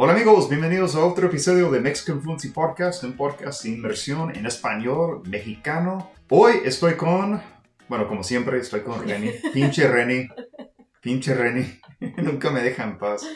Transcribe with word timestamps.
Hola 0.00 0.12
amigos, 0.12 0.48
bienvenidos 0.48 0.94
a 0.94 1.04
otro 1.04 1.26
episodio 1.26 1.72
de 1.72 1.80
Mexican 1.80 2.22
Fluency 2.22 2.50
Podcast, 2.50 3.02
un 3.02 3.16
podcast 3.16 3.64
de 3.64 3.70
inmersión 3.70 4.32
en 4.32 4.46
español 4.46 5.22
mexicano. 5.26 6.12
Hoy 6.28 6.52
estoy 6.64 6.94
con, 6.94 7.42
bueno, 7.88 8.06
como 8.06 8.22
siempre, 8.22 8.60
estoy 8.60 8.82
con 8.82 9.02
Reni, 9.02 9.32
pinche 9.52 9.88
Reni, 9.88 10.28
pinche 11.00 11.34
Reni, 11.34 11.80
nunca 12.22 12.50
me 12.50 12.62
deja 12.62 12.84
en 12.84 12.96
paz. 12.96 13.26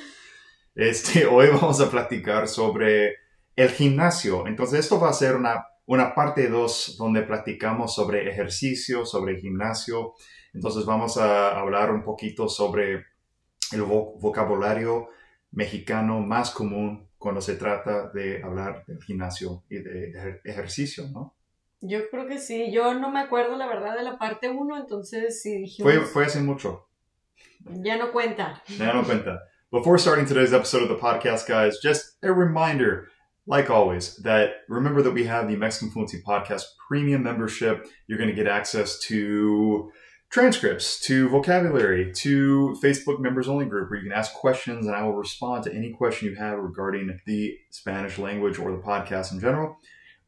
Este, 0.76 1.26
hoy 1.26 1.48
vamos 1.48 1.80
a 1.80 1.90
platicar 1.90 2.46
sobre 2.46 3.16
el 3.56 3.70
gimnasio. 3.70 4.46
Entonces, 4.46 4.78
esto 4.78 5.00
va 5.00 5.08
a 5.08 5.14
ser 5.14 5.34
una, 5.34 5.66
una 5.86 6.14
parte 6.14 6.46
2 6.46 6.94
donde 6.96 7.22
platicamos 7.22 7.92
sobre 7.92 8.30
ejercicio, 8.30 9.04
sobre 9.04 9.40
gimnasio. 9.40 10.14
Entonces, 10.54 10.84
vamos 10.84 11.16
a 11.16 11.58
hablar 11.58 11.90
un 11.90 12.04
poquito 12.04 12.48
sobre 12.48 13.04
el 13.72 13.82
vocabulario 13.82 15.08
mexicano 15.52 16.20
más 16.20 16.50
común 16.50 17.08
cuando 17.18 17.40
se 17.40 17.54
trata 17.54 18.10
de 18.10 18.42
hablar 18.42 18.84
del 18.86 19.02
gimnasio 19.02 19.62
y 19.70 19.78
de 19.78 20.40
ejercicio, 20.44 21.08
¿no? 21.12 21.34
Yo 21.80 22.08
creo 22.10 22.26
que 22.26 22.38
sí. 22.38 22.72
Yo 22.72 22.94
no 22.94 23.10
me 23.10 23.20
acuerdo 23.20 23.56
la 23.56 23.66
verdad 23.66 23.96
de 23.96 24.02
la 24.02 24.18
parte 24.18 24.48
1, 24.48 24.76
entonces 24.76 25.42
sí 25.42 25.58
dijimos... 25.58 25.92
Fue, 25.92 26.04
fue 26.04 26.24
hace 26.26 26.40
mucho. 26.40 26.88
Ya 27.64 27.96
no 27.96 28.12
cuenta. 28.12 28.62
Ya 28.78 28.92
no 28.92 29.04
cuenta. 29.04 29.40
Before 29.70 29.98
starting 29.98 30.26
today's 30.26 30.52
episode 30.52 30.82
of 30.82 30.88
the 30.88 30.96
podcast, 30.96 31.46
guys, 31.48 31.78
just 31.82 32.16
a 32.22 32.32
reminder, 32.32 33.08
like 33.46 33.70
always, 33.70 34.16
that 34.22 34.50
remember 34.68 35.02
that 35.02 35.12
we 35.12 35.24
have 35.24 35.48
the 35.48 35.56
Mexican 35.56 35.90
Fluency 35.90 36.20
Podcast 36.22 36.64
premium 36.86 37.22
membership. 37.22 37.86
You're 38.06 38.18
going 38.18 38.30
to 38.30 38.36
get 38.36 38.46
access 38.46 38.98
to 39.08 39.90
transcripts, 40.32 40.98
to 40.98 41.28
vocabulary, 41.28 42.10
to 42.10 42.74
Facebook 42.82 43.20
members 43.20 43.48
only 43.48 43.66
group 43.66 43.90
where 43.90 44.00
you 44.00 44.08
can 44.08 44.18
ask 44.18 44.32
questions 44.32 44.86
and 44.86 44.96
I 44.96 45.02
will 45.02 45.14
respond 45.14 45.64
to 45.64 45.74
any 45.74 45.92
question 45.92 46.26
you 46.26 46.36
have 46.36 46.58
regarding 46.58 47.20
the 47.26 47.54
Spanish 47.70 48.18
language 48.18 48.58
or 48.58 48.72
the 48.72 48.78
podcast 48.78 49.32
in 49.32 49.40
general. 49.40 49.76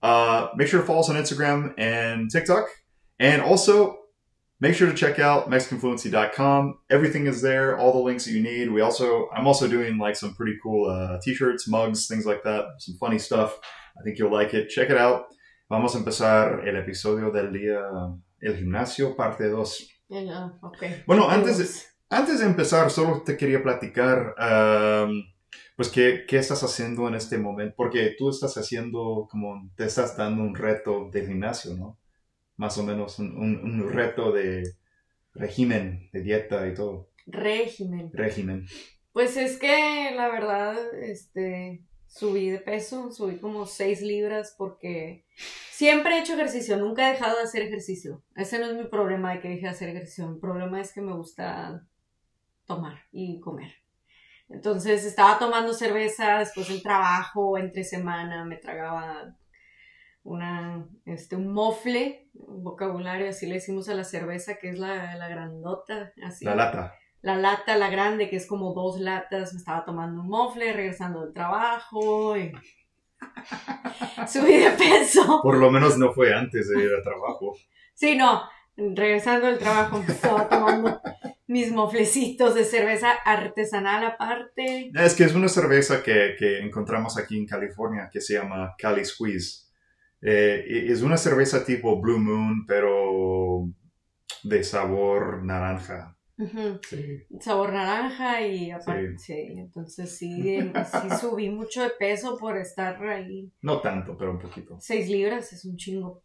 Uh, 0.02 0.48
make 0.56 0.68
sure 0.68 0.82
to 0.82 0.86
follow 0.86 1.00
us 1.00 1.08
on 1.08 1.16
Instagram 1.16 1.72
and 1.78 2.30
TikTok. 2.30 2.66
And 3.18 3.40
also, 3.40 3.96
make 4.60 4.74
sure 4.74 4.90
to 4.90 4.94
check 4.94 5.18
out 5.18 5.50
MexicanFluency.com. 5.50 6.78
Everything 6.90 7.26
is 7.26 7.40
there, 7.40 7.78
all 7.78 7.94
the 7.94 7.98
links 7.98 8.26
that 8.26 8.32
you 8.32 8.42
need. 8.42 8.70
We 8.70 8.82
also, 8.82 9.30
I'm 9.34 9.46
also 9.46 9.66
doing 9.66 9.96
like 9.96 10.16
some 10.16 10.34
pretty 10.34 10.56
cool 10.62 10.90
uh, 10.90 11.18
t-shirts, 11.22 11.66
mugs, 11.66 12.06
things 12.08 12.26
like 12.26 12.42
that, 12.42 12.66
some 12.78 12.96
funny 13.00 13.18
stuff. 13.18 13.58
I 13.98 14.02
think 14.04 14.18
you'll 14.18 14.30
like 14.30 14.52
it. 14.52 14.68
Check 14.68 14.90
it 14.90 14.98
out. 14.98 15.28
Vamos 15.70 15.94
a 15.94 15.98
empezar 15.98 16.68
el 16.68 16.76
episodio 16.76 17.32
del 17.32 17.50
día, 17.52 18.18
el 18.42 18.56
gimnasio, 18.56 19.16
parte 19.16 19.48
2. 19.48 19.93
Bueno, 21.06 21.28
antes 21.28 21.58
de, 21.58 21.66
antes 22.10 22.40
de 22.40 22.46
empezar, 22.46 22.90
solo 22.90 23.22
te 23.22 23.36
quería 23.36 23.62
platicar, 23.62 24.34
pues, 25.76 25.88
¿qué, 25.88 26.24
¿qué, 26.28 26.38
estás 26.38 26.62
haciendo 26.62 27.08
en 27.08 27.14
este 27.14 27.38
momento? 27.38 27.74
Porque 27.76 28.14
tú 28.16 28.30
estás 28.30 28.56
haciendo, 28.56 29.26
como, 29.30 29.70
te 29.76 29.84
estás 29.84 30.16
dando 30.16 30.42
un 30.42 30.54
reto 30.54 31.10
de 31.10 31.26
gimnasio, 31.26 31.74
¿no? 31.74 31.98
Más 32.56 32.78
o 32.78 32.84
menos, 32.84 33.18
un, 33.18 33.36
un, 33.36 33.92
reto 33.92 34.30
de 34.30 34.76
régimen, 35.32 36.08
de 36.12 36.22
dieta 36.22 36.66
y 36.68 36.74
todo. 36.74 37.10
Régimen. 37.26 38.10
Régimen. 38.12 38.66
Pues 39.12 39.36
es 39.36 39.58
que, 39.58 40.12
la 40.14 40.28
verdad, 40.28 40.76
este, 40.94 41.82
subí 42.14 42.48
de 42.48 42.60
peso, 42.60 43.10
subí 43.10 43.38
como 43.38 43.66
6 43.66 44.02
libras 44.02 44.54
porque 44.56 45.26
siempre 45.70 46.16
he 46.16 46.20
hecho 46.20 46.34
ejercicio, 46.34 46.76
nunca 46.76 47.08
he 47.08 47.12
dejado 47.12 47.36
de 47.36 47.42
hacer 47.42 47.62
ejercicio. 47.62 48.22
Ese 48.36 48.58
no 48.60 48.66
es 48.66 48.76
mi 48.76 48.84
problema 48.84 49.32
de 49.32 49.40
que 49.40 49.48
deje 49.48 49.62
de 49.62 49.68
hacer 49.68 49.88
ejercicio, 49.88 50.28
mi 50.28 50.38
problema 50.38 50.80
es 50.80 50.92
que 50.92 51.00
me 51.00 51.12
gusta 51.12 51.84
tomar 52.66 53.00
y 53.10 53.40
comer. 53.40 53.72
Entonces 54.48 55.04
estaba 55.04 55.38
tomando 55.38 55.74
cerveza 55.74 56.38
después 56.38 56.68
del 56.68 56.82
trabajo, 56.82 57.58
entre 57.58 57.82
semana, 57.82 58.44
me 58.44 58.58
tragaba 58.58 59.36
una, 60.22 60.86
este, 61.06 61.34
un 61.34 61.52
mofle, 61.52 62.28
un 62.34 62.62
vocabulario, 62.62 63.28
así 63.28 63.46
le 63.46 63.54
decimos 63.54 63.88
a 63.88 63.94
la 63.94 64.04
cerveza, 64.04 64.56
que 64.58 64.68
es 64.68 64.78
la, 64.78 65.16
la 65.16 65.28
grandota, 65.28 66.12
así. 66.22 66.44
La 66.44 66.54
lata 66.54 66.94
la 67.24 67.36
lata, 67.36 67.76
la 67.78 67.88
grande, 67.88 68.28
que 68.28 68.36
es 68.36 68.46
como 68.46 68.74
dos 68.74 69.00
latas, 69.00 69.54
me 69.54 69.58
estaba 69.58 69.82
tomando 69.86 70.20
un 70.20 70.28
mofle, 70.28 70.74
regresando 70.74 71.22
del 71.22 71.32
trabajo 71.32 72.36
y 72.36 72.52
subí 74.28 74.58
de 74.58 74.70
peso. 74.72 75.40
Por 75.42 75.56
lo 75.56 75.70
menos 75.70 75.96
no 75.96 76.12
fue 76.12 76.34
antes 76.34 76.68
de 76.68 76.84
ir 76.84 76.92
al 76.92 77.02
trabajo. 77.02 77.56
Sí, 77.94 78.14
no, 78.14 78.42
regresando 78.76 79.46
del 79.46 79.58
trabajo 79.58 80.02
me 80.06 80.12
estaba 80.12 80.50
tomando 80.50 81.00
mis 81.46 81.72
moflecitos 81.72 82.54
de 82.54 82.64
cerveza 82.64 83.12
artesanal 83.24 84.04
aparte. 84.04 84.90
Es 84.94 85.14
que 85.14 85.24
es 85.24 85.34
una 85.34 85.48
cerveza 85.48 86.02
que, 86.02 86.34
que 86.38 86.58
encontramos 86.58 87.16
aquí 87.16 87.38
en 87.38 87.46
California 87.46 88.10
que 88.12 88.20
se 88.20 88.34
llama 88.34 88.74
Cali 88.76 89.02
Squeeze. 89.02 89.64
Eh, 90.20 90.88
es 90.90 91.00
una 91.00 91.16
cerveza 91.16 91.64
tipo 91.64 92.02
Blue 92.02 92.18
Moon, 92.18 92.66
pero 92.66 93.64
de 94.42 94.62
sabor 94.62 95.42
naranja. 95.42 96.18
Sabor 97.40 97.72
naranja 97.72 98.46
y 98.46 98.70
aparte, 98.70 99.18
sí. 99.18 99.54
entonces 99.56 100.16
sí, 100.16 100.58
sí 100.60 101.08
subí 101.20 101.48
mucho 101.48 101.82
de 101.82 101.90
peso 101.90 102.36
por 102.36 102.56
estar 102.56 103.02
ahí. 103.06 103.52
No 103.62 103.80
tanto, 103.80 104.16
pero 104.16 104.32
un 104.32 104.38
poquito. 104.38 104.76
Seis 104.80 105.08
libras 105.08 105.52
es 105.52 105.64
un 105.64 105.76
chingo. 105.76 106.22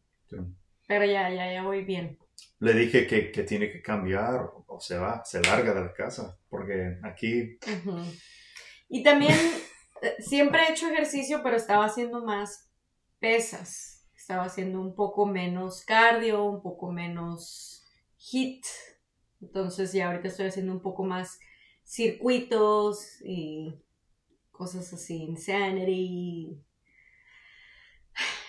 Pero 0.87 1.05
ya, 1.05 1.29
ya, 1.29 1.53
ya 1.53 1.63
voy 1.63 1.83
bien. 1.83 2.17
Le 2.59 2.73
dije 2.73 3.05
que, 3.05 3.31
que 3.31 3.43
tiene 3.43 3.71
que 3.71 3.81
cambiar 3.81 4.49
o 4.65 4.79
se 4.79 4.97
va, 4.97 5.23
se 5.23 5.41
larga 5.41 5.73
de 5.73 5.81
la 5.81 5.93
casa, 5.93 6.37
porque 6.49 6.97
aquí... 7.03 7.57
Y 8.89 9.03
también 9.03 9.35
eh, 10.01 10.15
siempre 10.19 10.61
he 10.63 10.71
hecho 10.71 10.89
ejercicio, 10.89 11.41
pero 11.43 11.55
estaba 11.55 11.85
haciendo 11.85 12.25
más 12.25 12.69
pesas. 13.19 14.07
Estaba 14.15 14.45
haciendo 14.45 14.81
un 14.81 14.95
poco 14.95 15.25
menos 15.25 15.83
cardio, 15.85 16.43
un 16.43 16.61
poco 16.61 16.91
menos 16.91 17.83
hit 18.17 18.65
entonces 19.41 19.93
ya 19.93 20.07
ahorita 20.07 20.27
estoy 20.27 20.47
haciendo 20.47 20.73
un 20.73 20.81
poco 20.81 21.03
más 21.03 21.39
circuitos 21.83 23.21
y 23.23 23.73
cosas 24.51 24.91
así, 24.93 25.23
insanity, 25.23 26.61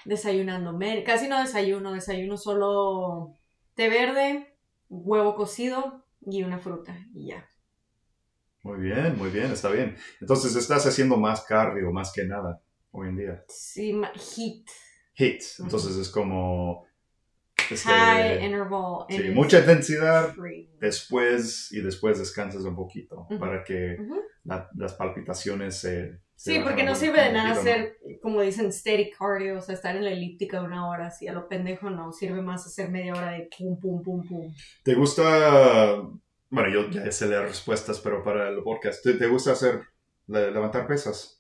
desayunando, 0.05 0.79
casi 1.05 1.29
no 1.29 1.39
desayuno, 1.41 1.93
desayuno 1.93 2.37
solo 2.37 3.39
té 3.75 3.89
verde, 3.89 4.57
huevo 4.89 5.35
cocido 5.35 6.05
y 6.21 6.43
una 6.43 6.59
fruta 6.59 6.97
y 7.15 7.29
ya. 7.29 7.49
Muy 8.63 8.81
bien, 8.81 9.17
muy 9.17 9.31
bien, 9.31 9.53
está 9.53 9.71
bien. 9.71 9.97
Entonces 10.21 10.55
estás 10.55 10.85
haciendo 10.87 11.17
más 11.17 11.43
cardio 11.43 11.91
más 11.93 12.13
que 12.13 12.25
nada 12.25 12.61
hoy 12.91 13.09
en 13.09 13.17
día. 13.17 13.45
Sí, 13.49 13.99
hit. 14.35 14.69
Hit. 15.15 15.43
Entonces 15.61 15.97
es 15.97 16.11
como 16.11 16.87
High 17.77 18.45
interval. 18.45 19.07
Sí, 19.09 19.31
mucha 19.31 19.61
intensidad 19.61 20.35
después 20.81 21.73
y 21.73 21.81
después 21.81 22.19
descansas 22.19 22.63
un 22.63 22.77
poquito 22.77 23.27
para 23.39 23.65
que 23.65 23.97
las 24.75 24.95
palpitaciones 24.95 25.79
se... 25.79 26.21
sí, 26.35 26.61
porque 26.61 26.83
no 26.83 26.95
sirve 26.95 27.23
de 27.23 27.33
nada 27.33 27.53
hacer, 27.53 27.99
como 28.23 28.41
dicen, 28.41 28.73
steady 28.73 29.11
cardio, 29.11 29.59
o 29.59 29.61
sea, 29.61 29.75
estar 29.75 29.97
en 29.97 30.05
la 30.05 30.11
elíptica 30.11 30.63
una 30.63 30.89
hora 30.89 31.09
así 31.09 31.29
a 31.29 31.33
lo 31.33 31.49
pendejo, 31.49 31.91
no, 31.91 32.13
sirve 32.13 32.43
más 32.43 32.67
hacer 32.67 32.91
media 32.91 33.13
hora 33.13 33.33
de 33.33 33.49
pum, 33.57 33.79
pum, 33.79 34.03
pum, 34.03 34.27
pum. 34.27 34.55
¿Te 34.83 34.95
gusta, 34.95 36.03
bueno, 36.49 36.69
yo 36.71 36.91
ya 36.91 37.11
sé 37.13 37.27
las 37.27 37.43
respuestas, 37.43 38.01
pero 38.01 38.23
para 38.25 38.49
el 38.49 38.63
podcast, 38.63 39.03
¿te, 39.05 39.15
te 39.15 39.27
gusta 39.27 39.53
hacer, 39.53 39.83
levantar 40.27 40.87
pesas? 40.87 41.40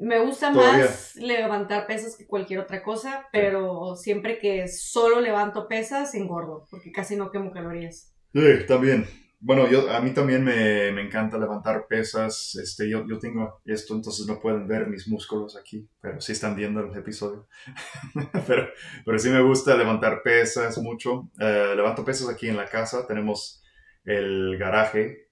Me 0.00 0.18
gusta 0.18 0.50
más 0.50 1.14
levantar 1.16 1.86
pesas 1.86 2.16
que 2.16 2.26
cualquier 2.26 2.60
otra 2.60 2.82
cosa, 2.82 3.28
pero 3.32 3.94
siempre 3.96 4.38
que 4.38 4.66
solo 4.66 5.20
levanto 5.20 5.68
pesas, 5.68 6.14
engordo, 6.14 6.66
porque 6.70 6.90
casi 6.90 7.16
no 7.16 7.30
quemo 7.30 7.52
calorías. 7.52 8.14
Sí, 8.32 8.40
también. 8.66 9.06
Bueno, 9.38 9.68
yo, 9.68 9.90
a 9.90 10.00
mí 10.00 10.12
también 10.12 10.42
me, 10.42 10.88
encanta 11.00 11.36
levantar 11.36 11.86
pesas. 11.86 12.54
Este, 12.54 12.88
yo, 12.88 13.06
yo 13.06 13.18
tengo 13.18 13.60
esto, 13.66 13.94
entonces 13.94 14.26
no 14.26 14.40
pueden 14.40 14.66
ver 14.66 14.86
mis 14.86 15.06
músculos 15.06 15.54
aquí, 15.54 15.86
pero 16.00 16.18
sí 16.18 16.32
están 16.32 16.56
viendo 16.56 16.80
el 16.80 16.96
episodio. 16.96 17.46
pero, 18.46 18.68
pero 19.04 19.18
sí 19.18 19.28
me 19.28 19.42
gusta 19.42 19.76
levantar 19.76 20.22
pesas 20.22 20.78
mucho. 20.78 21.30
Eh, 21.38 21.74
levanto 21.76 22.06
pesas 22.06 22.30
aquí 22.30 22.48
en 22.48 22.56
la 22.56 22.66
casa. 22.66 23.06
Tenemos 23.06 23.62
el 24.04 24.56
garaje 24.56 25.29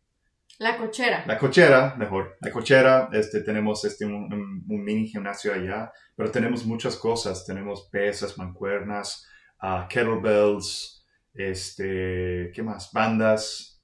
la 0.58 0.76
cochera. 0.76 1.24
La 1.26 1.38
cochera, 1.38 1.94
mejor. 1.96 2.36
La 2.40 2.50
cochera, 2.50 3.08
este, 3.12 3.42
tenemos 3.42 3.84
este, 3.84 4.04
un, 4.04 4.64
mini 4.66 5.06
gimnasio 5.06 5.54
allá, 5.54 5.92
pero 6.16 6.30
tenemos 6.30 6.66
muchas 6.66 6.96
cosas. 6.96 7.46
Tenemos 7.46 7.88
pesas, 7.90 8.36
mancuernas, 8.36 9.26
uh, 9.62 9.86
kettlebells, 9.88 11.06
este, 11.34 12.50
¿qué 12.52 12.62
más? 12.62 12.90
Bandas. 12.92 13.80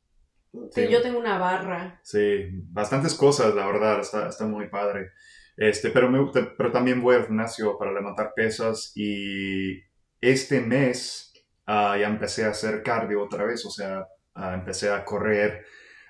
Sí, 0.72 0.88
yo 0.88 1.00
tengo 1.00 1.18
una 1.18 1.38
barra. 1.38 2.00
Sí, 2.02 2.48
bastantes 2.70 3.14
cosas, 3.14 3.54
la 3.54 3.66
verdad, 3.66 4.00
está, 4.00 4.28
está 4.28 4.46
muy 4.46 4.68
padre. 4.68 5.10
Este, 5.56 5.90
pero, 5.90 6.10
me, 6.10 6.30
pero 6.56 6.72
también 6.72 7.00
voy 7.00 7.16
al 7.16 7.26
gimnasio 7.26 7.78
para 7.78 7.92
levantar 7.92 8.32
pesas 8.34 8.92
y 8.96 9.80
este 10.20 10.60
mes 10.60 11.32
uh, 11.68 11.96
ya 11.96 12.08
empecé 12.08 12.44
a 12.44 12.50
hacer 12.50 12.82
cardio 12.82 13.22
otra 13.22 13.44
vez, 13.44 13.64
o 13.64 13.70
sea, 13.70 14.06
uh, 14.34 14.54
empecé 14.54 14.90
a 14.90 15.04
correr 15.04 15.64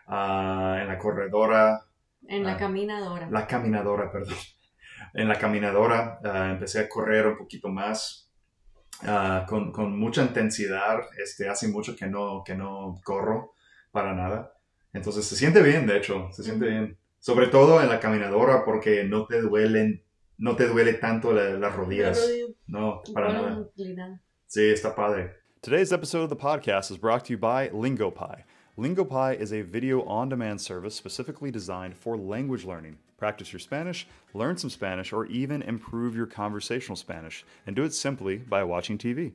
Ah, 0.06 0.78
en 0.80 0.88
la 0.88 0.98
corredora 0.98 1.80
En 2.26 2.42
la 2.44 2.52
Ah. 2.52 2.56
caminadora. 2.56 3.28
La 3.30 3.46
caminadora, 3.46 4.10
perdón. 4.10 4.34
En 5.14 5.28
la 5.28 5.38
caminadora 5.38 6.18
ah, 6.24 6.50
empecé 6.50 6.80
a 6.80 6.88
correr 6.88 7.26
un 7.26 7.36
poquito 7.38 7.68
más 7.68 8.30
con, 9.48 9.72
con 9.72 9.98
mucha 9.98 10.22
intensidad. 10.22 11.00
Este, 11.22 11.48
hace 11.48 11.68
mucho 11.68 11.94
que 11.96 12.06
no, 12.06 12.42
que 12.44 12.54
no 12.54 13.00
corro 13.04 13.52
para 13.92 14.14
nada. 14.14 14.52
Entonces 14.92 15.26
se 15.26 15.36
siente 15.36 15.62
bien, 15.62 15.86
de 15.86 15.96
hecho, 15.98 16.28
se 16.32 16.42
siente 16.42 16.66
bien. 16.66 16.96
Sobre 17.18 17.48
todo 17.48 17.80
en 17.82 17.88
la 17.88 18.00
caminadora 18.00 18.64
porque 18.64 19.04
no 19.04 19.26
te 19.26 19.40
duelen, 19.40 20.02
no 20.38 20.56
te 20.56 20.66
duele 20.68 20.94
tanto 20.94 21.32
la- 21.32 21.50
las 21.50 21.74
rodillas. 21.74 22.24
No, 22.66 23.02
para 23.12 23.32
nada. 23.32 23.68
Sí, 24.46 24.70
está 24.70 24.94
padre. 24.94 25.32
Today's 25.60 25.92
episode 25.92 26.24
of 26.24 26.30
the 26.30 26.36
podcast 26.36 26.90
is 26.90 26.98
brought 27.00 27.24
to 27.24 27.32
you 27.32 27.38
by 27.38 27.70
LingoPie. 27.70 28.44
LingoPie 28.76 29.38
is 29.38 29.52
a 29.52 29.62
video 29.62 30.02
on 30.02 30.28
demand 30.28 30.60
service 30.60 30.96
specifically 30.96 31.48
designed 31.52 31.96
for 31.96 32.16
language 32.16 32.64
learning. 32.64 32.98
Practice 33.18 33.52
your 33.52 33.60
Spanish, 33.60 34.04
learn 34.32 34.56
some 34.56 34.68
Spanish, 34.68 35.12
or 35.12 35.26
even 35.26 35.62
improve 35.62 36.16
your 36.16 36.26
conversational 36.26 36.96
Spanish, 36.96 37.44
and 37.68 37.76
do 37.76 37.84
it 37.84 37.94
simply 37.94 38.36
by 38.36 38.64
watching 38.64 38.98
TV. 38.98 39.30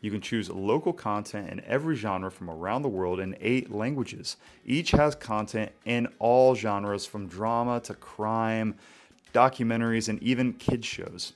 You 0.00 0.10
can 0.10 0.22
choose 0.22 0.48
local 0.48 0.94
content 0.94 1.50
in 1.50 1.62
every 1.66 1.96
genre 1.96 2.30
from 2.30 2.48
around 2.48 2.80
the 2.80 2.88
world 2.88 3.20
in 3.20 3.36
eight 3.42 3.70
languages. 3.70 4.38
Each 4.64 4.92
has 4.92 5.14
content 5.14 5.70
in 5.84 6.08
all 6.18 6.54
genres 6.54 7.04
from 7.04 7.28
drama 7.28 7.80
to 7.80 7.94
crime, 7.94 8.74
documentaries, 9.34 10.08
and 10.08 10.22
even 10.22 10.54
kids' 10.54 10.86
shows. 10.86 11.34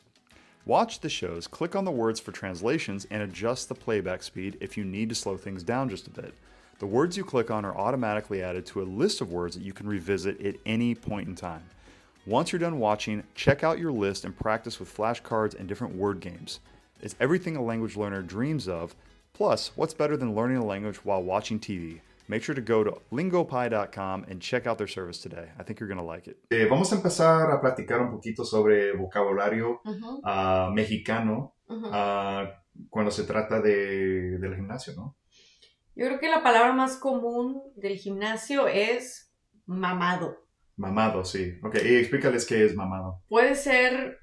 Watch 0.65 1.01
the 1.01 1.11
shows, 1.11 1.47
click 1.49 1.77
on 1.77 1.85
the 1.85 1.91
words 1.91 2.19
for 2.19 2.33
translations, 2.33 3.07
and 3.11 3.23
adjust 3.23 3.69
the 3.69 3.75
playback 3.75 4.23
speed 4.23 4.57
if 4.63 4.79
you 4.79 4.85
need 4.85 5.11
to 5.11 5.15
slow 5.15 5.37
things 5.37 5.63
down 5.63 5.91
just 5.91 6.07
a 6.07 6.11
bit. 6.11 6.33
The 6.83 6.89
words 6.89 7.17
you 7.17 7.23
click 7.23 7.49
on 7.49 7.65
are 7.65 7.77
automatically 7.77 8.43
added 8.43 8.67
to 8.67 8.83
a 8.83 8.91
list 9.03 9.21
of 9.21 9.31
words 9.31 9.55
that 9.55 9.63
you 9.63 9.73
can 9.73 9.87
revisit 9.87 10.45
at 10.45 10.57
any 10.67 10.97
point 10.97 11.29
in 11.29 11.37
time. 11.37 11.63
Once 12.27 12.51
you're 12.51 12.59
done 12.59 12.81
watching, 12.81 13.23
check 13.37 13.63
out 13.63 13.79
your 13.79 13.93
list 13.93 14.25
and 14.25 14.37
practice 14.37 14.81
with 14.81 14.93
flashcards 14.93 15.57
and 15.57 15.69
different 15.69 15.95
word 15.95 16.19
games. 16.19 16.59
It's 17.01 17.15
everything 17.21 17.55
a 17.55 17.63
language 17.63 17.97
learner 17.97 18.21
dreams 18.21 18.67
of. 18.67 18.97
Plus, 19.33 19.71
what's 19.77 19.95
better 19.95 20.17
than 20.17 20.35
learning 20.35 20.57
a 20.57 20.65
language 20.65 21.05
while 21.05 21.23
watching 21.23 21.61
TV? 21.61 22.01
Make 22.27 22.43
sure 22.43 22.57
to 22.57 22.61
go 22.61 22.83
to 22.83 22.99
lingopie.com 23.13 24.25
and 24.29 24.41
check 24.41 24.67
out 24.67 24.77
their 24.77 24.89
service 24.89 25.19
today. 25.19 25.51
I 25.61 25.63
think 25.63 25.79
you're 25.79 25.89
going 25.89 26.01
to 26.01 26.05
like 26.05 26.27
it. 26.27 26.37
Eh, 26.51 26.67
vamos 26.69 26.91
a 26.91 26.97
empezar 26.97 27.53
a 27.53 27.61
platicar 27.61 28.01
un 28.01 28.11
poquito 28.11 28.45
sobre 28.45 28.93
vocabulario 28.97 29.79
Ujú, 29.87 30.21
ah, 30.25 30.69
mexicano 30.75 31.53
ujú. 31.71 31.91
ah, 31.93 32.51
cuando 32.91 33.13
se 33.13 33.23
trata 33.23 33.61
de, 33.63 34.37
del 34.39 34.57
gimnasio, 34.57 34.95
¿no? 34.97 35.15
Yo 35.95 36.07
creo 36.07 36.19
que 36.21 36.31
la 36.31 36.43
palabra 36.43 36.73
más 36.73 36.97
común 36.97 37.63
del 37.77 37.97
gimnasio 37.97 38.67
es 38.67 39.33
mamado. 39.67 40.37
Mamado, 40.77 41.25
sí. 41.25 41.59
Ok, 41.63 41.77
y 41.85 41.97
explícales 41.97 42.47
qué 42.47 42.65
es 42.65 42.75
mamado. 42.75 43.23
Puede 43.29 43.55
ser, 43.55 44.19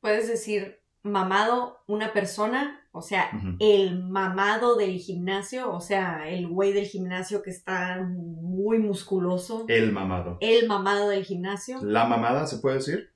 puedes 0.00 0.28
decir 0.28 0.80
mamado 1.02 1.78
una 1.86 2.12
persona, 2.12 2.86
o 2.92 3.00
sea, 3.02 3.30
el 3.58 4.02
mamado 4.02 4.76
del 4.76 4.98
gimnasio, 4.98 5.72
o 5.72 5.80
sea, 5.80 6.28
el 6.28 6.48
güey 6.48 6.72
del 6.72 6.86
gimnasio 6.86 7.42
que 7.42 7.50
está 7.50 8.02
muy 8.02 8.78
musculoso, 8.78 9.64
El 9.68 9.92
mamado. 9.92 10.38
el 10.40 10.66
mamado 10.66 11.08
del 11.08 11.24
gimnasio. 11.24 11.78
La 11.82 12.04
mamada, 12.06 12.46
¿se 12.46 12.58
puede 12.58 12.76
decir? 12.76 13.10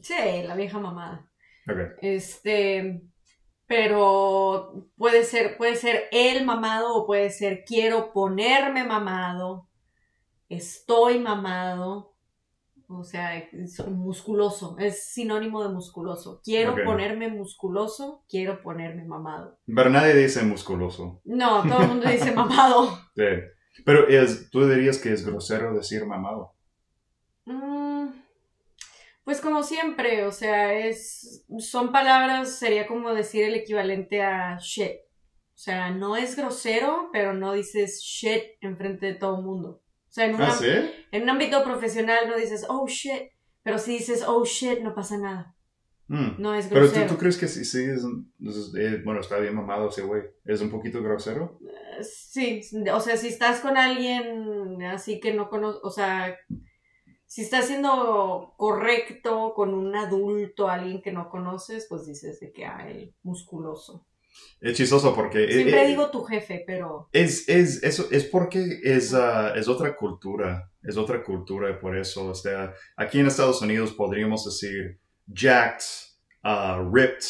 Sí, 0.00 0.14
la 0.46 0.54
vieja 0.56 0.78
mamada. 0.78 1.28
Ok. 1.70 1.78
Este, 2.02 3.02
pero 3.66 4.88
puede 4.96 5.24
ser, 5.24 5.56
puede 5.56 5.76
ser 5.76 6.04
el 6.12 6.44
mamado 6.44 6.94
o 6.94 7.06
puede 7.06 7.30
ser 7.30 7.64
quiero 7.66 8.12
ponerme 8.12 8.84
mamado, 8.84 9.68
estoy 10.48 11.18
mamado, 11.18 12.14
o 12.86 13.02
sea, 13.02 13.38
es 13.38 13.86
musculoso, 13.86 14.76
es 14.78 15.12
sinónimo 15.12 15.62
de 15.62 15.70
musculoso. 15.70 16.40
Quiero 16.44 16.76
ponerme 16.84 17.28
musculoso, 17.28 18.24
quiero 18.28 18.62
ponerme 18.62 19.04
mamado. 19.04 19.58
Pero 19.66 19.90
nadie 19.90 20.14
dice 20.14 20.42
musculoso. 20.42 21.20
No, 21.24 21.62
todo 21.62 21.82
el 21.82 21.88
mundo 21.88 22.08
dice 22.08 22.32
mamado. 22.32 22.98
Sí. 23.14 23.82
Pero 23.84 24.06
es, 24.08 24.50
tú 24.50 24.66
dirías 24.68 24.98
que 24.98 25.12
es 25.12 25.26
grosero 25.26 25.74
decir 25.74 26.06
mamado. 26.06 26.52
Mm, 27.44 28.08
Pues 29.24 29.40
como 29.40 29.62
siempre, 29.62 30.24
o 30.26 30.32
sea, 30.32 30.74
es 30.86 31.44
son 31.58 31.92
palabras, 31.92 32.58
sería 32.58 32.86
como 32.86 33.14
decir 33.14 33.44
el 33.44 33.54
equivalente 33.54 34.22
a 34.22 34.58
shit. 34.60 34.92
O 35.54 35.56
sea, 35.56 35.90
no 35.90 36.16
es 36.16 36.36
grosero, 36.36 37.08
pero 37.12 37.32
no 37.32 37.52
dices 37.52 38.00
shit 38.02 38.42
enfrente 38.60 39.06
de 39.06 39.14
todo 39.14 39.38
el 39.38 39.44
mundo. 39.44 39.80
O 40.08 40.12
sea, 40.14 40.26
en 40.26 40.34
un, 40.34 40.42
¿Ah, 40.42 40.50
sí? 40.50 40.66
en 41.12 41.22
un 41.22 41.30
ámbito 41.30 41.64
profesional 41.64 42.28
no 42.28 42.36
dices 42.36 42.66
oh 42.68 42.86
shit, 42.86 43.30
pero 43.62 43.78
si 43.78 43.92
dices 43.92 44.24
oh 44.26 44.44
shit 44.44 44.80
no 44.80 44.94
pasa 44.94 45.16
nada. 45.16 45.54
Mm. 46.06 46.32
No 46.38 46.54
es 46.54 46.66
Pero 46.66 46.80
tú, 46.82 46.86
grosero. 46.92 47.06
tú 47.12 47.16
crees 47.18 47.38
que 47.38 47.48
sí, 47.48 47.64
sí 47.64 47.82
es, 47.82 48.04
un- 48.04 48.30
es- 48.46 48.74
es- 48.74 49.04
bueno, 49.04 49.20
está 49.20 49.38
bien 49.38 49.54
mamado 49.54 49.88
ese 49.88 50.02
güey. 50.02 50.22
¿Es 50.44 50.60
un 50.60 50.70
poquito 50.70 51.02
grosero? 51.02 51.58
Eh, 51.62 52.02
Sí, 52.04 52.60
o 52.92 53.00
sea, 53.00 53.16
si 53.16 53.28
estás 53.28 53.60
con 53.60 53.76
alguien 53.78 54.82
así 54.82 55.18
que 55.20 55.32
no 55.32 55.48
conoces, 55.48 55.80
o 55.82 55.90
sea, 55.90 56.36
si 57.34 57.42
estás 57.42 57.66
siendo 57.66 58.54
correcto 58.56 59.54
con 59.56 59.74
un 59.74 59.96
adulto, 59.96 60.68
alguien 60.68 61.02
que 61.02 61.10
no 61.10 61.28
conoces, 61.28 61.84
pues 61.88 62.06
dices 62.06 62.38
de 62.38 62.52
que, 62.52 62.64
ah, 62.64 62.88
el 62.88 63.12
musculoso. 63.24 64.06
Es 64.60 64.76
chistoso 64.76 65.12
porque... 65.12 65.50
Siempre 65.50 65.80
eh, 65.80 65.84
eh, 65.84 65.88
digo 65.88 66.12
tu 66.12 66.22
jefe, 66.22 66.62
pero... 66.64 67.08
Es, 67.10 67.48
es, 67.48 67.82
eso, 67.82 68.06
es 68.12 68.22
porque 68.22 68.78
es, 68.84 69.14
ah, 69.14 69.52
es 69.56 69.66
otra 69.66 69.96
cultura, 69.96 70.70
es 70.80 70.96
otra 70.96 71.24
cultura 71.24 71.70
y 71.70 71.80
por 71.80 71.98
eso, 71.98 72.28
o 72.28 72.36
sea, 72.36 72.72
aquí 72.96 73.18
en 73.18 73.26
Estados 73.26 73.60
Unidos 73.62 73.92
podríamos 73.94 74.44
decir 74.44 75.00
jacked, 75.26 75.82
ah, 76.44 76.88
ripped, 76.92 77.24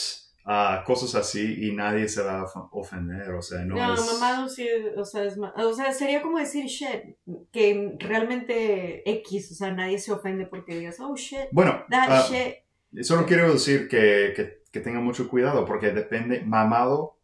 ah, 0.44 0.82
cosas 0.86 1.14
así 1.14 1.66
y 1.66 1.72
nadie 1.74 2.08
se 2.08 2.22
va 2.22 2.40
a 2.40 2.44
of- 2.44 2.68
ofender, 2.72 3.30
o 3.32 3.40
sea, 3.42 3.64
no, 3.64 3.76
No, 3.76 3.94
es... 3.94 4.00
mamado 4.12 4.48
sí, 4.48 4.68
o 4.96 5.04
sea, 5.04 5.24
es 5.24 5.36
o 5.38 5.72
sea, 5.74 5.92
sería 5.92 6.20
como 6.22 6.38
decir 6.38 6.66
shit, 6.66 7.16
que 7.50 7.96
realmente 7.98 9.08
X, 9.10 9.52
o 9.52 9.54
sea, 9.54 9.72
nadie 9.72 9.98
se 9.98 10.12
ofende 10.12 10.46
porque 10.46 10.76
digas, 10.78 10.98
oh 11.00 11.16
shit, 11.16 11.48
Bueno, 11.52 11.82
that 11.90 12.06
ah, 12.08 12.26
shit. 12.28 13.04
solo 13.04 13.24
quiero 13.26 13.52
decir 13.52 13.88
que, 13.88 14.32
que, 14.36 14.62
que 14.70 14.80
tengan 14.80 15.02
mucho 15.04 15.28
cuidado 15.28 15.64
porque 15.64 15.90
depende, 15.92 16.42
mamado, 16.42 17.18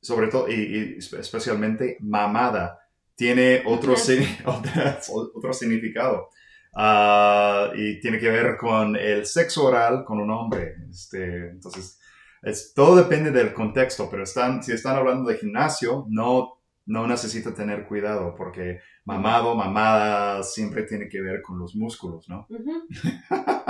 sobre 0.00 0.26
todo, 0.28 0.48
y, 0.48 0.54
y 0.54 0.96
espe- 0.98 1.18
especialmente 1.20 1.96
mamada, 2.00 2.80
tiene 3.14 3.62
otro, 3.66 3.94
otra- 4.46 5.00
otro 5.34 5.52
significado. 5.52 6.28
Ah, 6.76 7.70
y 7.76 8.00
tiene 8.00 8.18
que 8.18 8.28
ver 8.30 8.56
con 8.56 8.96
el 8.96 9.26
sexo 9.26 9.66
oral 9.66 10.04
con 10.04 10.18
un 10.20 10.30
hombre. 10.32 10.74
Este, 10.90 11.50
entonces, 11.50 12.00
es, 12.44 12.72
todo 12.74 12.96
depende 12.96 13.30
del 13.30 13.52
contexto, 13.52 14.08
pero 14.10 14.22
están, 14.24 14.62
si 14.62 14.72
están 14.72 14.96
hablando 14.96 15.28
de 15.30 15.36
gimnasio, 15.38 16.06
no, 16.08 16.60
no 16.86 17.06
necesita 17.06 17.54
tener 17.54 17.86
cuidado 17.86 18.34
porque 18.36 18.80
mamado, 19.04 19.54
mamada, 19.54 20.42
siempre 20.42 20.82
tiene 20.84 21.08
que 21.08 21.20
ver 21.20 21.42
con 21.42 21.58
los 21.58 21.74
músculos, 21.74 22.28
¿no? 22.28 22.46
Ujú. 22.50 22.86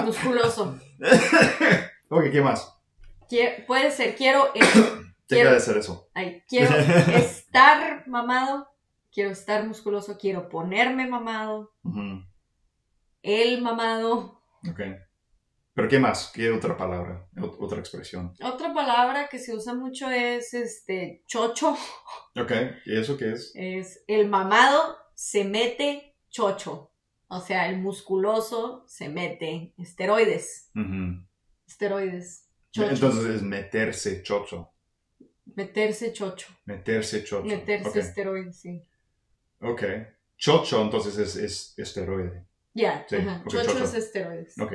Musculoso. 0.04 0.78
ok, 2.08 2.24
¿qué 2.30 2.40
más? 2.42 2.70
Puede 3.66 3.90
ser, 3.90 4.14
quiero, 4.14 4.44
Quiero- 5.26 5.50
de 5.50 5.56
hacer 5.56 5.78
eso. 5.78 6.08
ay, 6.14 6.42
quiero 6.48 6.74
estar 6.76 8.06
mamado, 8.06 8.68
quiero 9.12 9.30
estar 9.30 9.66
musculoso, 9.66 10.16
quiero 10.18 10.48
ponerme 10.48 11.06
mamado, 11.08 11.72
el 13.22 13.62
mamado. 13.62 14.40
Ok. 14.70 14.80
¿Pero 15.74 15.88
qué 15.88 15.98
más? 15.98 16.30
¿Qué 16.32 16.50
otra 16.50 16.76
palabra? 16.76 17.26
Ot- 17.36 17.56
otra 17.58 17.80
expresión. 17.80 18.32
Otra 18.42 18.72
palabra 18.72 19.28
que 19.28 19.38
se 19.40 19.54
usa 19.54 19.74
mucho 19.74 20.08
es 20.10 20.54
este 20.54 21.22
chocho. 21.26 21.76
Ok. 22.36 22.50
¿Y 22.86 22.98
eso 22.98 23.16
qué 23.16 23.32
es? 23.32 23.52
Es 23.54 24.02
el 24.08 24.28
mamado 24.28 24.96
se 25.14 25.44
mete 25.44 26.16
chocho. 26.30 26.90
O 27.28 27.40
sea, 27.40 27.68
el 27.68 27.78
musculoso 27.78 28.84
se 28.88 29.08
mete 29.08 29.72
esteroides. 29.78 30.70
Esteroides. 31.66 32.48
Chocho. 32.72 32.90
Entonces 32.90 33.24
es 33.36 33.42
meterse 33.42 34.22
chocho. 34.22 34.72
Meterse 35.54 36.12
chocho. 36.12 36.48
Meterse 36.64 37.22
chocho. 37.24 37.46
Meterse 37.46 38.00
esteroides, 38.00 38.60
sí. 38.60 38.82
Ok. 39.60 39.82
Chocho 40.36 40.82
entonces 40.82 41.16
es, 41.18 41.36
es 41.36 41.74
esteroide. 41.78 42.44
Ya, 42.74 43.06
Sí, 43.08 43.16
ok, 43.16 43.46
chocho, 43.48 43.64
chocho. 43.72 43.84
es 43.84 43.94
esteroides. 43.94 44.58
Ok. 44.58 44.72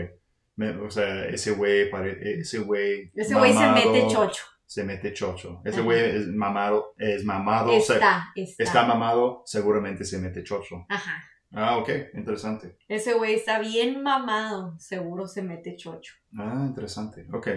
Me- 0.60 0.72
o 0.72 0.92
sea, 0.92 1.26
ese 1.30 1.52
güey, 1.52 1.90
pare- 1.90 2.42
ese 2.42 2.60
güey. 2.60 3.12
Ese 3.16 3.34
güey 3.34 3.54
se 3.54 3.72
mete 3.72 4.08
chocho. 4.10 4.44
Se 4.66 4.84
mete 4.84 5.14
chocho. 5.14 5.62
Ese 5.64 5.80
güey 5.82 6.18
es 6.18 6.28
mamado, 6.28 6.94
es 6.98 7.24
mamado. 7.24 7.74
o 7.74 7.80
sea, 7.80 7.96
Está, 7.96 8.26
está. 8.36 8.64
está 8.64 8.86
mamado, 8.86 9.42
seguramente 9.46 10.04
se 10.04 10.18
mete 10.20 10.44
chocho. 10.44 10.86
Ajá. 10.90 11.24
Ah, 11.54 11.78
ok. 11.78 11.90
Interesante. 12.14 12.78
Ese 12.90 13.14
güey 13.14 13.36
está 13.36 13.60
bien 13.60 14.04
mamado. 14.04 14.78
Seguro 14.78 15.28
se 15.28 15.42
mete 15.44 15.78
chocho. 15.78 16.14
Ah, 16.38 16.66
interesante. 16.68 17.26
Ok. 17.34 17.48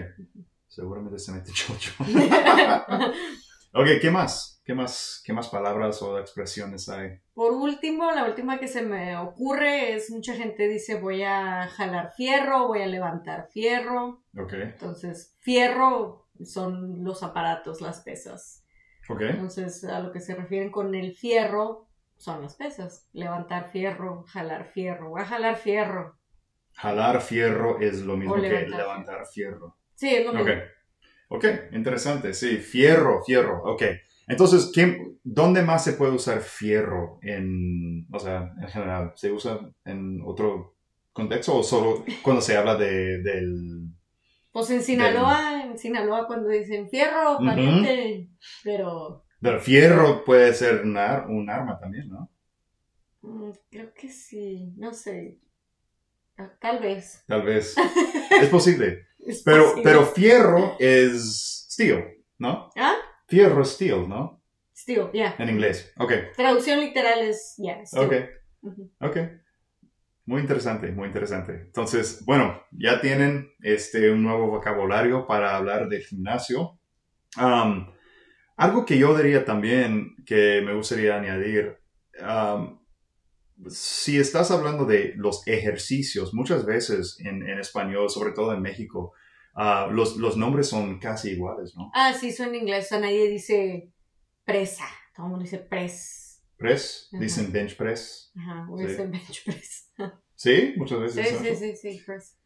Seguramente 0.67 1.19
se 1.19 1.33
mete 1.33 1.51
chocho. 1.51 1.91
Ok, 3.75 3.87
¿qué 4.01 4.11
más? 4.11 4.61
¿Qué 4.63 4.75
más, 4.75 5.21
¿Qué 5.25 5.33
más 5.33 5.49
palabras 5.49 6.01
o 6.03 6.19
expresiones 6.19 6.87
hay? 6.89 7.19
Por 7.33 7.53
último, 7.53 8.11
la 8.11 8.25
última 8.25 8.59
que 8.59 8.67
se 8.67 8.83
me 8.83 9.17
ocurre 9.17 9.95
es 9.95 10.11
mucha 10.11 10.35
gente 10.35 10.67
dice 10.69 10.99
voy 10.99 11.23
a 11.23 11.67
jalar 11.69 12.13
fierro, 12.15 12.67
voy 12.67 12.83
a 12.83 12.87
levantar 12.87 13.47
fierro. 13.51 14.23
Ok, 14.37 14.53
Entonces, 14.53 15.35
fierro 15.39 16.27
son 16.45 17.03
los 17.03 17.23
aparatos, 17.23 17.81
las 17.81 18.01
pesas. 18.01 18.63
ok. 19.09 19.21
Entonces, 19.21 19.83
a 19.85 19.99
lo 19.99 20.11
que 20.11 20.21
se 20.21 20.35
refieren 20.35 20.71
con 20.71 20.93
el 20.93 21.15
fierro 21.15 21.87
son 22.15 22.43
las 22.43 22.55
pesas. 22.55 23.09
Levantar 23.11 23.71
fierro, 23.71 24.23
jalar 24.27 24.71
fierro. 24.71 25.09
Voy 25.09 25.21
a 25.21 25.25
jalar 25.25 25.57
fierro. 25.57 26.19
Jalar 26.73 27.21
fierro 27.21 27.79
es 27.79 28.01
lo 28.01 28.17
mismo 28.17 28.35
que 28.35 28.67
levantar 28.67 29.25
fierro. 29.25 29.77
Sí, 29.95 30.13
es 30.15 30.25
lo 30.25 30.33
mismo. 30.33 30.51
Ok, 30.51 30.59
ok, 31.35 31.45
interesante, 31.73 32.33
sí, 32.33 32.57
fierro, 32.57 33.23
fierro, 33.23 33.61
ok. 33.65 33.83
Entonces, 34.27 34.71
¿qué- 34.73 34.97
¿dónde 35.23 35.61
más 35.63 35.83
se 35.83 35.93
puede 35.93 36.13
usar 36.13 36.41
fierro 36.41 37.19
en, 37.21 38.07
o 38.11 38.19
sea, 38.19 38.53
en 38.61 38.67
general? 38.69 39.11
¿Se 39.15 39.31
usa 39.31 39.59
en 39.85 40.21
otro 40.25 40.75
contexto 41.11 41.57
o 41.57 41.63
solo 41.63 42.05
cuando 42.23 42.41
se 42.41 42.55
habla 42.57 42.75
de, 42.75 43.21
del... 43.21 43.89
Pues 44.51 44.69
en 44.69 44.83
Sinaloa, 44.83 45.63
en 45.63 45.77
Sinaloa 45.77 46.27
cuando 46.27 46.49
dicen 46.49 46.89
fierro, 46.89 47.37
pariente, 47.43 48.29
pero 48.63 49.23
del 49.41 49.59
fierro 49.59 50.23
puede 50.23 50.53
ser 50.53 50.81
un, 50.83 50.97
ar- 50.97 51.27
un 51.29 51.49
arma 51.49 51.79
también, 51.79 52.09
¿no? 52.09 52.29
mm, 53.21 53.51
creo 53.69 53.93
que 53.93 54.09
sí, 54.09 54.73
no 54.77 54.93
sé. 54.93 55.39
Ah, 56.37 56.51
Tal 56.59 56.79
vez. 56.79 57.23
Tal 57.27 57.43
vez. 57.43 57.75
es 58.41 58.49
posible. 58.49 59.07
Es 59.25 59.41
Pero, 59.43 59.63
posible. 59.65 59.83
pero 59.83 60.05
fierro 60.05 60.75
es 60.79 61.67
steel, 61.71 62.03
¿no? 62.37 62.69
¿Ah? 62.75 62.95
Fierro 63.27 63.61
es 63.61 63.69
steel, 63.69 64.07
¿no? 64.09 64.41
Steel, 64.75 65.09
ya. 65.13 65.35
En 65.37 65.49
inglés. 65.49 65.93
Ok, 65.97 66.11
Traducción 66.35 66.79
literal 66.79 67.21
es, 67.21 67.55
ya, 67.57 67.85
steel. 67.85 68.05
ok. 68.05 68.13
Ok. 69.01 69.17
Muy 70.25 70.39
interesante, 70.41 70.91
muy 70.91 71.07
interesante. 71.07 71.53
Entonces, 71.53 72.23
bueno, 72.25 72.61
ya 72.71 73.01
tienen 73.01 73.51
este, 73.61 74.09
un 74.09 74.23
nuevo 74.23 74.47
vocabulario 74.47 75.27
para 75.27 75.55
hablar 75.55 75.89
del 75.89 76.01
gimnasio. 76.03 76.79
Um, 77.37 77.91
algo 78.55 78.85
que 78.85 78.97
yo 78.97 79.17
diría 79.17 79.43
también 79.43 80.15
que 80.25 80.61
me 80.65 80.73
gustaría 80.73 81.17
añadir, 81.17 81.77
um, 82.21 82.79
si 83.69 84.17
estás 84.19 84.51
hablando 84.51 84.85
de 84.85 85.13
los 85.15 85.45
ejercicios, 85.47 86.33
muchas 86.33 86.65
veces 86.65 87.17
en, 87.19 87.47
en 87.47 87.59
español, 87.59 88.09
sobre 88.09 88.31
todo 88.33 88.53
en 88.53 88.61
México, 88.61 89.13
ah, 89.55 89.87
los, 89.91 90.17
los 90.17 90.37
nombres 90.37 90.67
son 90.67 90.99
casi 90.99 91.31
iguales, 91.31 91.75
¿no? 91.75 91.91
Ah, 91.93 92.13
sí, 92.13 92.29
eso 92.29 92.43
en 92.43 92.55
inglés, 92.55 92.85
o 92.85 92.89
sea, 92.89 92.99
nadie 92.99 93.27
dice 93.27 93.91
presa, 94.45 94.85
todo 95.15 95.25
el 95.27 95.29
mundo 95.31 95.43
dice 95.43 95.57
press. 95.59 96.43
Press, 96.57 97.09
Ajá. 97.11 97.21
dicen 97.21 97.51
bench 97.51 97.75
press. 97.75 98.31
Ajá, 98.37 98.67
o 98.71 98.77
Sí. 98.77 98.85
dicen 98.87 99.11
bench 99.11 99.43
press. 99.45 99.91
Sí, 100.35 100.73
muchas 100.77 101.11
Sí, 101.11 101.19
veces. 101.19 101.39
sí, 101.39 101.49
¿no? 101.51 101.55
sí, 101.55 101.75
sí, 101.75 102.03
press. 102.05 102.37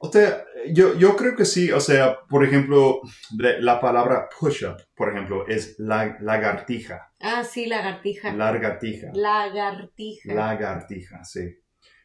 O 0.00 0.12
sea, 0.12 0.44
yo, 0.72 0.94
yo 0.96 1.16
creo 1.16 1.34
que 1.34 1.44
sí, 1.44 1.72
o 1.72 1.80
sea, 1.80 2.18
por 2.28 2.44
ejemplo, 2.44 3.00
la 3.36 3.80
palabra 3.80 4.28
push-up, 4.38 4.76
por 4.94 5.10
ejemplo, 5.12 5.46
es 5.48 5.74
la, 5.78 6.16
lagartija, 6.20 7.12
Ah, 7.20 7.42
sí, 7.42 7.66
lagartija. 7.66 8.32
lagartija, 8.32 9.08
Lagartija. 9.12 10.32
lagartija, 10.34 11.24
sí. 11.24 11.40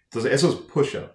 Entonces, 0.05 0.33
eso 0.33 0.49
es 0.49 0.55
push-up. 0.73 1.11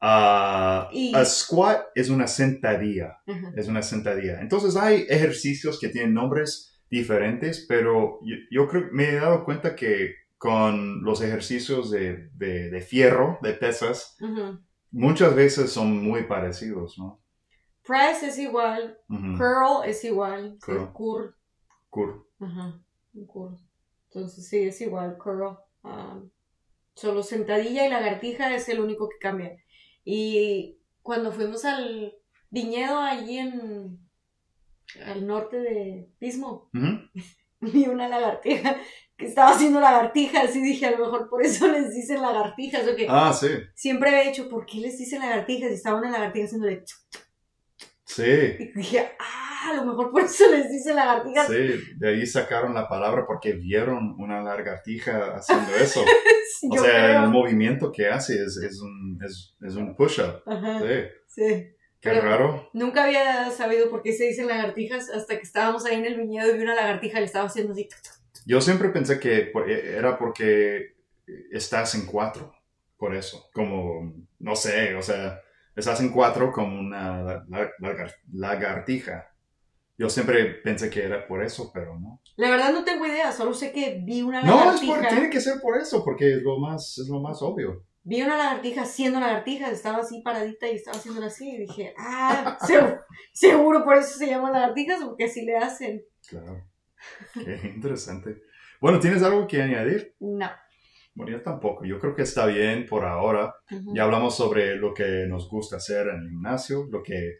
Ah, 0.00 0.88
Y- 0.92 1.14
a 1.14 1.24
squat 1.24 1.84
es 1.94 2.08
una 2.08 2.26
sentadilla, 2.26 3.18
Ajá. 3.26 3.52
es 3.54 3.68
una 3.68 3.82
sentadilla. 3.82 4.40
Entonces, 4.40 4.74
hay 4.76 5.04
ejercicios 5.08 5.78
que 5.78 5.88
tienen 5.90 6.14
nombres 6.14 6.80
diferentes, 6.90 7.66
pero 7.68 8.18
yo, 8.24 8.36
yo 8.50 8.68
creo, 8.68 8.88
me 8.90 9.10
he 9.10 9.14
dado 9.16 9.44
cuenta 9.44 9.76
que 9.76 10.14
con 10.38 11.02
los 11.04 11.20
ejercicios 11.22 11.90
de, 11.90 12.30
de, 12.34 12.68
de 12.70 12.80
fierro, 12.80 13.38
de 13.42 13.52
pesas, 13.52 14.16
Ujú. 14.20 14.58
Muchas 14.92 15.34
veces 15.34 15.72
son 15.72 16.04
muy 16.04 16.24
parecidos, 16.24 16.98
¿no? 16.98 17.20
Press 17.84 18.22
es 18.22 18.38
igual, 18.38 18.96
curl 19.08 19.84
es 19.84 20.04
igual, 20.04 20.56
Curl. 20.64 20.92
cur, 20.92 21.36
Cur- 21.90 22.24
ajá, 22.38 22.80
curl. 23.26 23.58
Entonces 24.08 24.46
sí, 24.48 24.58
es 24.60 24.80
igual, 24.80 25.18
curl. 25.18 25.56
Um, 25.82 26.30
solo 26.94 27.22
sentadilla 27.24 27.84
y 27.86 27.90
lagartija 27.90 28.54
es 28.54 28.68
el 28.68 28.78
único 28.80 29.08
que 29.08 29.18
cambia. 29.18 29.56
Y 30.04 30.78
cuando 31.02 31.32
fuimos 31.32 31.64
al 31.64 32.14
viñedo 32.50 32.98
allí 33.00 33.38
en 33.38 33.98
al 35.06 35.26
norte 35.26 35.56
de 35.58 36.08
Pismo, 36.18 36.70
Ujú. 36.74 36.98
vi 37.72 37.86
una 37.86 38.08
lagartija 38.08 38.76
que 39.16 39.26
estaba 39.26 39.52
haciendo 39.52 39.80
lagartijas 39.80 40.54
y 40.56 40.62
dije, 40.62 40.86
a 40.86 40.90
lo 40.92 41.04
mejor 41.04 41.28
por 41.28 41.44
eso 41.44 41.68
les 41.68 41.94
dicen 41.94 42.20
lagartijas, 42.20 42.86
o 42.88 42.96
que 42.96 43.06
Ah, 43.08 43.32
sí, 43.32 43.48
siempre 43.74 44.10
había 44.10 44.30
dicho, 44.30 44.48
¿por 44.48 44.66
qué 44.66 44.78
les 44.78 44.98
dicen 44.98 45.20
lagartijas? 45.20 45.70
Y 45.70 45.74
estaba 45.74 45.98
una 45.98 46.10
lagartija 46.10 46.46
haciéndole... 46.46 46.82
sí, 48.04 48.56
Y 48.58 48.72
dije, 48.72 49.12
ah, 49.20 49.70
a 49.70 49.74
lo 49.74 49.84
mejor 49.84 50.10
por 50.10 50.22
eso 50.22 50.50
les 50.50 50.68
dicen 50.70 50.96
lagartijas. 50.96 51.46
sí. 51.46 51.80
De 51.98 52.08
ahí 52.08 52.26
sacaron 52.26 52.74
la 52.74 52.88
palabra 52.88 53.24
porque 53.26 53.52
vieron 53.52 54.16
una 54.18 54.42
lagartija 54.42 55.36
haciendo 55.36 55.74
eso. 55.76 56.04
O 56.70 56.78
sea, 56.78 56.92
creo. 56.92 57.24
el 57.24 57.30
movimiento 57.30 57.90
que 57.90 58.06
hace 58.06 58.34
es, 58.34 58.56
es 58.56 58.80
un, 58.80 59.18
es, 59.26 59.56
es 59.62 59.74
un 59.74 59.96
push-up. 59.96 60.44
Sí, 60.46 61.08
sí. 61.26 61.66
Qué 62.02 62.10
Pero- 62.10 62.22
raro. 62.22 62.68
Nunca 62.74 63.04
había 63.04 63.50
sabido 63.50 63.88
por 63.88 64.02
qué 64.02 64.12
se 64.12 64.24
dicen 64.24 64.48
lagartijas 64.48 65.08
hasta 65.08 65.36
que 65.36 65.42
estábamos 65.42 65.86
ahí 65.86 65.94
en 65.96 66.04
el 66.04 66.16
viñedo 66.18 66.50
y 66.52 66.58
vi 66.58 66.62
una 66.64 66.74
lagartija 66.74 67.18
le 67.20 67.26
estaba 67.26 67.46
haciendo 67.46 67.72
así. 67.72 67.88
Yo 68.44 68.60
siempre 68.60 68.90
pensé 68.90 69.18
que 69.20 69.52
e, 69.68 69.94
era 69.96 70.18
porque 70.18 70.96
estás 71.52 71.94
en 71.94 72.04
cuatro, 72.06 72.52
por 72.98 73.14
eso. 73.14 73.48
Como, 73.54 74.12
no 74.40 74.56
sé, 74.56 74.94
o 74.96 75.02
sea, 75.02 75.40
estás 75.76 76.00
en 76.00 76.10
cuatro 76.10 76.52
como 76.52 76.78
una 76.78 77.22
la- 77.22 77.44
la- 77.48 77.70
lagar- 77.78 78.14
lagartija. 78.32 79.28
Yo 79.96 80.10
siempre 80.10 80.44
pensé 80.64 80.90
que 80.90 81.04
era 81.04 81.26
por 81.28 81.44
eso, 81.44 81.70
pero 81.72 81.98
no. 82.00 82.20
La 82.36 82.50
verdad 82.50 82.72
no 82.72 82.82
tengo 82.82 83.06
idea, 83.06 83.30
solo 83.30 83.54
sé 83.54 83.70
que 83.72 84.00
vi 84.02 84.22
una 84.22 84.42
No, 84.42 84.58
es 84.58 84.64
lagartija. 84.82 84.94
por, 84.98 85.06
tiene 85.08 85.30
que 85.30 85.40
ser 85.40 85.60
por 85.60 85.78
eso, 85.78 86.02
porque 86.04 86.34
es 86.36 86.42
lo 86.42 86.58
más, 86.58 86.98
es 86.98 87.08
lo 87.08 87.20
más 87.20 87.40
obvio. 87.42 87.84
Vi 88.04 88.20
una 88.20 88.36
lagartija 88.36 88.84
siendo 88.84 89.20
lagartija, 89.20 89.70
estaba 89.70 89.98
así 89.98 90.22
paradita 90.22 90.68
y 90.68 90.74
estaba 90.74 90.96
haciéndola 90.96 91.26
así. 91.26 91.50
Y 91.50 91.58
dije, 91.58 91.94
ah, 91.98 92.58
seguro, 92.66 93.00
seguro 93.32 93.84
por 93.84 93.96
eso 93.96 94.18
se 94.18 94.26
llaman 94.26 94.52
lagartijas, 94.52 95.02
porque 95.04 95.24
así 95.24 95.44
le 95.44 95.56
hacen. 95.56 96.02
Claro. 96.28 96.68
Qué 97.34 97.72
interesante. 97.74 98.42
Bueno, 98.80 98.98
¿tienes 98.98 99.22
algo 99.22 99.46
que 99.46 99.62
añadir? 99.62 100.14
No. 100.20 100.50
Bueno, 101.14 101.32
yo 101.32 101.42
tampoco. 101.42 101.84
Yo 101.84 102.00
creo 102.00 102.14
que 102.14 102.22
está 102.22 102.46
bien 102.46 102.86
por 102.86 103.04
ahora. 103.04 103.54
Ya 103.94 104.04
hablamos 104.04 104.36
sobre 104.36 104.76
lo 104.76 104.94
que 104.94 105.26
nos 105.28 105.48
gusta 105.48 105.76
hacer 105.76 106.08
en 106.08 106.22
el 106.22 106.28
gimnasio, 106.30 106.86
lo 106.90 107.02
que... 107.02 107.38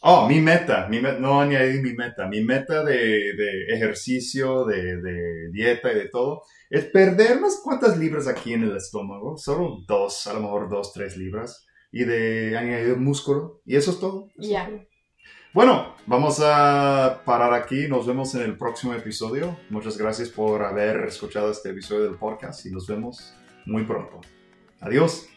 Oh, 0.00 0.28
mi 0.28 0.40
meta, 0.40 0.86
mi 0.88 0.98
met- 1.00 1.18
no 1.18 1.40
añadí 1.40 1.80
mi 1.80 1.94
meta. 1.94 2.26
Mi 2.28 2.42
meta 2.42 2.84
de, 2.84 3.32
de 3.34 3.66
ejercicio, 3.74 4.64
de, 4.66 4.96
de 5.00 5.48
dieta 5.50 5.90
y 5.92 5.94
de 5.94 6.08
todo, 6.10 6.42
es 6.68 6.84
perder 6.84 7.38
unas 7.38 7.60
cuantas 7.64 7.96
libras 7.96 8.28
aquí 8.28 8.52
en 8.52 8.64
el 8.64 8.76
estómago. 8.76 9.38
Solo 9.38 9.78
dos, 9.88 10.26
a 10.26 10.34
lo 10.34 10.40
mejor 10.40 10.68
dos, 10.68 10.92
tres 10.92 11.16
libras. 11.16 11.66
Y 11.90 12.04
de 12.04 12.56
añadir 12.58 12.96
músculo. 12.96 13.62
Y 13.64 13.76
eso 13.76 13.92
es 13.92 14.00
todo. 14.00 14.28
Eso 14.38 14.50
Ya. 14.50 14.64
es 14.64 14.70
todo. 14.70 14.80
Bueno, 15.54 15.94
vamos 16.06 16.40
a 16.44 17.22
parar 17.24 17.54
aquí. 17.54 17.86
Nos 17.88 18.06
vemos 18.06 18.34
en 18.34 18.42
el 18.42 18.58
próximo 18.58 18.92
episodio. 18.92 19.56
Muchas 19.70 19.96
gracias 19.96 20.28
por 20.28 20.64
haber 20.64 21.04
escuchado 21.04 21.50
este 21.52 21.70
episodio 21.70 22.02
del 22.04 22.16
podcast 22.18 22.66
y 22.66 22.70
nos 22.72 22.86
vemos 22.88 23.34
muy 23.64 23.84
pronto. 23.84 24.20
Adiós. 24.80 25.28